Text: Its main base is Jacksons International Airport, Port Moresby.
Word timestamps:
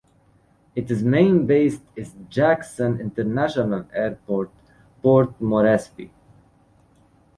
Its 0.75 1.03
main 1.03 1.45
base 1.45 1.79
is 1.95 2.15
Jacksons 2.27 2.99
International 2.99 3.85
Airport, 3.93 4.49
Port 5.03 5.39
Moresby. 5.39 6.11